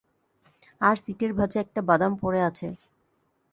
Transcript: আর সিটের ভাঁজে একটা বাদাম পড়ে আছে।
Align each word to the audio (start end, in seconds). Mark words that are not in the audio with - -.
আর 0.81 0.95
সিটের 0.95 1.31
ভাঁজে 1.33 1.57
একটা 1.59 1.81
বাদাম 1.89 2.11
পড়ে 2.21 2.41
আছে। 2.49 2.67